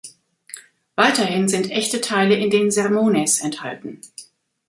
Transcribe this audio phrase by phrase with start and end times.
[0.95, 4.01] Weiterhin sind echte Teile in den "Sermones" enthalten.